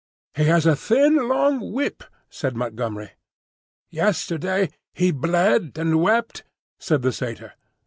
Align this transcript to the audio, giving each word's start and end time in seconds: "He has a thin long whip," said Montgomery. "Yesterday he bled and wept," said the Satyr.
"He 0.33 0.45
has 0.45 0.65
a 0.65 0.75
thin 0.75 1.29
long 1.29 1.73
whip," 1.73 2.03
said 2.27 2.55
Montgomery. 2.57 3.11
"Yesterday 3.91 4.71
he 4.95 5.11
bled 5.11 5.73
and 5.75 6.01
wept," 6.01 6.41
said 6.79 7.03
the 7.03 7.13
Satyr. 7.13 7.53